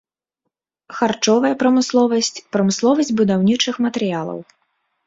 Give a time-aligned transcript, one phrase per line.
[0.99, 4.39] Харчовая прамысловасць, прамысловасць будаўнічых матэрыялаў.